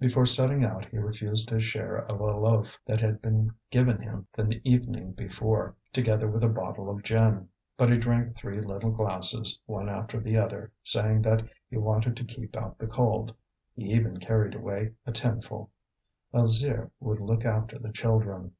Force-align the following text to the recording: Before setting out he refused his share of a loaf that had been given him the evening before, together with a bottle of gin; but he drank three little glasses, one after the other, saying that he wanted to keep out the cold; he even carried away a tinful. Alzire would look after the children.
Before 0.00 0.24
setting 0.24 0.64
out 0.64 0.86
he 0.86 0.96
refused 0.96 1.50
his 1.50 1.62
share 1.62 1.98
of 2.06 2.18
a 2.18 2.24
loaf 2.36 2.80
that 2.86 3.02
had 3.02 3.20
been 3.20 3.50
given 3.70 4.00
him 4.00 4.26
the 4.32 4.58
evening 4.64 5.12
before, 5.12 5.76
together 5.92 6.26
with 6.26 6.42
a 6.42 6.48
bottle 6.48 6.88
of 6.88 7.02
gin; 7.02 7.50
but 7.76 7.92
he 7.92 7.98
drank 7.98 8.34
three 8.34 8.60
little 8.62 8.90
glasses, 8.92 9.60
one 9.66 9.90
after 9.90 10.18
the 10.18 10.38
other, 10.38 10.72
saying 10.84 11.20
that 11.20 11.46
he 11.68 11.76
wanted 11.76 12.16
to 12.16 12.24
keep 12.24 12.56
out 12.56 12.78
the 12.78 12.86
cold; 12.86 13.34
he 13.74 13.92
even 13.92 14.18
carried 14.18 14.54
away 14.54 14.94
a 15.04 15.12
tinful. 15.12 15.70
Alzire 16.32 16.90
would 16.98 17.20
look 17.20 17.44
after 17.44 17.78
the 17.78 17.92
children. 17.92 18.52